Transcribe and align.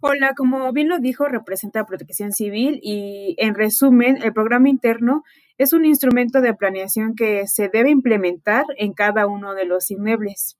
Hola, 0.00 0.34
como 0.36 0.72
bien 0.72 0.88
lo 0.88 0.98
dijo, 0.98 1.26
representa 1.26 1.86
Protección 1.86 2.32
Civil 2.32 2.78
y 2.82 3.34
en 3.38 3.54
resumen, 3.54 4.22
el 4.22 4.32
programa 4.32 4.68
interno 4.68 5.22
es 5.58 5.72
un 5.72 5.84
instrumento 5.84 6.40
de 6.40 6.54
planeación 6.54 7.14
que 7.14 7.46
se 7.46 7.68
debe 7.68 7.90
implementar 7.90 8.64
en 8.76 8.92
cada 8.92 9.26
uno 9.26 9.54
de 9.54 9.64
los 9.64 9.90
inmuebles. 9.90 10.56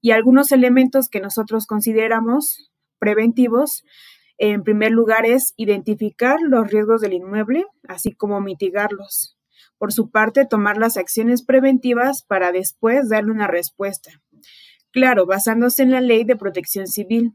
Y 0.00 0.10
algunos 0.10 0.52
elementos 0.52 1.08
que 1.08 1.20
nosotros 1.20 1.66
consideramos 1.66 2.70
preventivos, 2.98 3.84
en 4.38 4.62
primer 4.62 4.90
lugar, 4.90 5.26
es 5.26 5.54
identificar 5.56 6.38
los 6.40 6.70
riesgos 6.70 7.00
del 7.00 7.12
inmueble, 7.12 7.66
así 7.86 8.12
como 8.12 8.40
mitigarlos. 8.40 9.36
Por 9.78 9.92
su 9.92 10.10
parte, 10.10 10.46
tomar 10.46 10.76
las 10.76 10.96
acciones 10.96 11.44
preventivas 11.44 12.24
para 12.24 12.52
después 12.52 13.08
darle 13.08 13.32
una 13.32 13.48
respuesta. 13.48 14.10
Claro, 14.92 15.26
basándose 15.26 15.82
en 15.82 15.90
la 15.90 16.00
ley 16.00 16.24
de 16.24 16.36
protección 16.36 16.86
civil. 16.86 17.34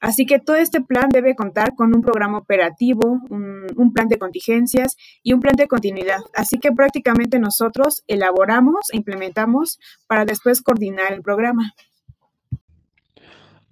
Así 0.00 0.26
que 0.26 0.38
todo 0.38 0.56
este 0.56 0.80
plan 0.80 1.08
debe 1.08 1.34
contar 1.34 1.74
con 1.74 1.94
un 1.94 2.02
programa 2.02 2.38
operativo, 2.38 3.20
un, 3.30 3.92
plan 3.92 4.08
de 4.08 4.18
contingencias 4.18 4.96
y 5.22 5.32
un 5.32 5.40
plan 5.40 5.56
de 5.56 5.66
continuidad. 5.66 6.20
Así 6.34 6.58
que 6.58 6.72
prácticamente 6.72 7.38
nosotros 7.38 8.02
elaboramos 8.06 8.80
e 8.92 8.96
implementamos 8.96 9.78
para 10.06 10.24
después 10.24 10.62
coordinar 10.62 11.12
el 11.12 11.22
programa. 11.22 11.72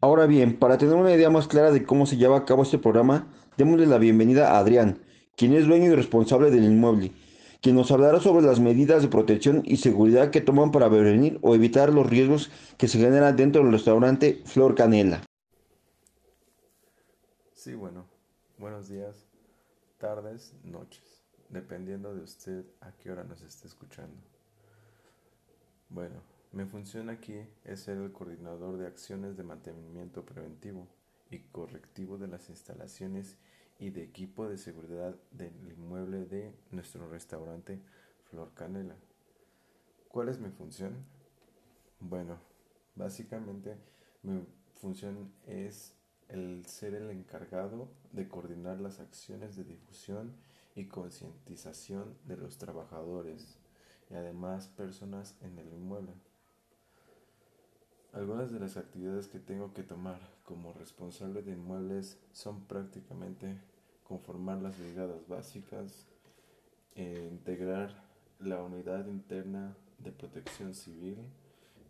Ahora 0.00 0.26
bien, 0.26 0.58
para 0.58 0.78
tener 0.78 0.94
una 0.94 1.12
idea 1.12 1.30
más 1.30 1.48
clara 1.48 1.70
de 1.70 1.84
cómo 1.84 2.06
se 2.06 2.16
lleva 2.16 2.38
a 2.38 2.44
cabo 2.44 2.62
este 2.62 2.78
programa, 2.78 3.28
démosle 3.56 3.86
la 3.86 3.98
bienvenida 3.98 4.52
a 4.52 4.58
Adrián, 4.58 5.00
quien 5.36 5.54
es 5.54 5.66
dueño 5.66 5.92
y 5.92 5.94
responsable 5.94 6.50
del 6.50 6.64
inmueble, 6.64 7.12
quien 7.60 7.76
nos 7.76 7.90
hablará 7.90 8.20
sobre 8.20 8.44
las 8.44 8.60
medidas 8.60 9.02
de 9.02 9.08
protección 9.08 9.62
y 9.64 9.78
seguridad 9.78 10.30
que 10.30 10.40
toman 10.40 10.70
para 10.70 10.90
prevenir 10.90 11.38
o 11.42 11.54
evitar 11.54 11.92
los 11.92 12.06
riesgos 12.06 12.50
que 12.76 12.88
se 12.88 12.98
generan 12.98 13.36
dentro 13.36 13.62
del 13.62 13.72
restaurante 13.72 14.42
Flor 14.44 14.74
Canela. 14.74 15.22
Sí, 17.66 17.74
bueno, 17.74 18.06
buenos 18.58 18.88
días, 18.88 19.26
tardes, 19.98 20.54
noches, 20.62 21.24
dependiendo 21.48 22.14
de 22.14 22.22
usted 22.22 22.64
a 22.80 22.92
qué 22.92 23.10
hora 23.10 23.24
nos 23.24 23.42
esté 23.42 23.66
escuchando. 23.66 24.22
Bueno, 25.88 26.22
mi 26.52 26.64
función 26.66 27.10
aquí 27.10 27.34
es 27.64 27.80
ser 27.80 27.96
el 27.96 28.12
coordinador 28.12 28.76
de 28.76 28.86
acciones 28.86 29.36
de 29.36 29.42
mantenimiento 29.42 30.24
preventivo 30.24 30.86
y 31.28 31.40
correctivo 31.40 32.18
de 32.18 32.28
las 32.28 32.48
instalaciones 32.50 33.36
y 33.80 33.90
de 33.90 34.04
equipo 34.04 34.48
de 34.48 34.58
seguridad 34.58 35.16
del 35.32 35.52
inmueble 35.68 36.24
de 36.24 36.54
nuestro 36.70 37.10
restaurante 37.10 37.82
Flor 38.30 38.54
Canela. 38.54 38.94
¿Cuál 40.06 40.28
es 40.28 40.38
mi 40.38 40.50
función? 40.50 41.04
Bueno, 41.98 42.38
básicamente 42.94 43.76
mi 44.22 44.46
función 44.76 45.32
es 45.48 45.96
el 46.28 46.64
ser 46.66 46.94
el 46.94 47.10
encargado 47.10 47.88
de 48.12 48.28
coordinar 48.28 48.80
las 48.80 49.00
acciones 49.00 49.56
de 49.56 49.64
difusión 49.64 50.32
y 50.74 50.86
concientización 50.86 52.16
de 52.24 52.36
los 52.36 52.58
trabajadores 52.58 53.58
y 54.10 54.14
además 54.14 54.68
personas 54.68 55.36
en 55.40 55.58
el 55.58 55.72
inmueble. 55.72 56.12
Algunas 58.12 58.50
de 58.50 58.60
las 58.60 58.76
actividades 58.76 59.28
que 59.28 59.38
tengo 59.38 59.74
que 59.74 59.82
tomar 59.82 60.18
como 60.44 60.72
responsable 60.72 61.42
de 61.42 61.52
inmuebles 61.52 62.18
son 62.32 62.64
prácticamente 62.64 63.58
conformar 64.04 64.62
las 64.62 64.78
brigadas 64.78 65.26
básicas, 65.28 66.06
e 66.94 67.28
integrar 67.30 67.90
la 68.40 68.62
unidad 68.62 69.06
interna 69.06 69.76
de 69.98 70.12
protección 70.12 70.74
civil, 70.74 71.18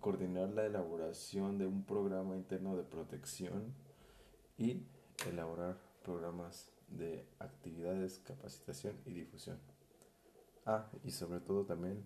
coordinar 0.01 0.49
la 0.51 0.67
elaboración 0.67 1.59
de 1.59 1.67
un 1.67 1.85
programa 1.85 2.37
interno 2.37 2.77
de 2.77 2.83
protección, 2.83 3.73
y 4.59 4.83
elaborar 5.29 5.79
programas 6.05 6.71
de 6.89 7.27
actividades, 7.39 8.21
capacitación 8.25 8.97
y 9.05 9.13
difusión. 9.13 9.59
Ah, 10.65 10.91
y 11.05 11.11
sobre 11.11 11.41
todo 11.41 11.65
también 11.65 12.05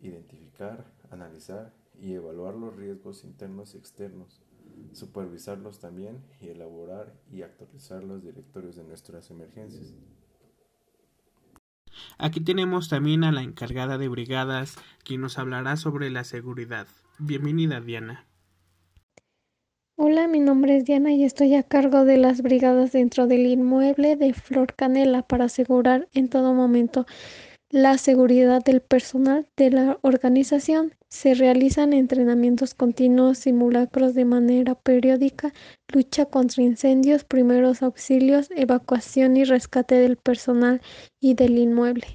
identificar, 0.00 0.84
analizar 1.10 1.72
y 2.00 2.14
evaluar 2.14 2.54
los 2.54 2.74
riesgos 2.74 3.24
internos 3.24 3.74
y 3.74 3.78
externos, 3.78 4.40
supervisarlos 4.92 5.78
también 5.78 6.24
y 6.40 6.48
elaborar 6.48 7.12
y 7.30 7.42
actualizar 7.42 8.02
los 8.02 8.22
directorios 8.22 8.76
de 8.76 8.84
nuestras 8.84 9.30
emergencias. 9.30 9.94
Aquí 12.18 12.40
tenemos 12.40 12.88
también 12.88 13.24
a 13.24 13.32
la 13.32 13.42
encargada 13.42 13.98
de 13.98 14.08
brigadas, 14.08 14.76
quien 15.04 15.20
nos 15.20 15.38
hablará 15.38 15.76
sobre 15.76 16.10
la 16.10 16.24
seguridad. 16.24 16.86
Bienvenida, 17.18 17.80
Diana. 17.80 18.26
Mi 20.30 20.38
nombre 20.38 20.76
es 20.76 20.84
Diana 20.84 21.12
y 21.12 21.24
estoy 21.24 21.56
a 21.56 21.64
cargo 21.64 22.04
de 22.04 22.16
las 22.16 22.40
brigadas 22.40 22.92
dentro 22.92 23.26
del 23.26 23.46
inmueble 23.46 24.14
de 24.14 24.32
Flor 24.32 24.74
Canela 24.76 25.22
para 25.22 25.46
asegurar 25.46 26.06
en 26.14 26.28
todo 26.28 26.54
momento 26.54 27.04
la 27.68 27.98
seguridad 27.98 28.62
del 28.62 28.80
personal 28.80 29.48
de 29.56 29.70
la 29.72 29.98
organización. 30.02 30.94
Se 31.08 31.34
realizan 31.34 31.92
entrenamientos 31.92 32.74
continuos, 32.74 33.38
simulacros 33.38 34.14
de 34.14 34.24
manera 34.24 34.76
periódica, 34.76 35.52
lucha 35.88 36.26
contra 36.26 36.62
incendios, 36.62 37.24
primeros 37.24 37.82
auxilios, 37.82 38.52
evacuación 38.54 39.36
y 39.36 39.42
rescate 39.42 39.96
del 39.96 40.16
personal 40.16 40.80
y 41.18 41.34
del 41.34 41.58
inmueble. 41.58 42.06